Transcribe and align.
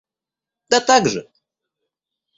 Да 0.71 0.79
так 0.87 1.05
же. 1.11 1.21